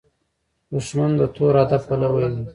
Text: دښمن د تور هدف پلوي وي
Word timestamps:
دښمن 0.71 1.11
د 1.19 1.21
تور 1.35 1.53
هدف 1.61 1.81
پلوي 1.89 2.25
وي 2.33 2.43